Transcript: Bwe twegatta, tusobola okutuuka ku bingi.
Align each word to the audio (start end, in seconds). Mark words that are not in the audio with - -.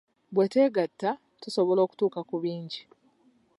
Bwe 0.33 0.45
twegatta, 0.51 1.11
tusobola 1.41 1.79
okutuuka 1.85 2.19
ku 2.29 2.35
bingi. 2.43 2.81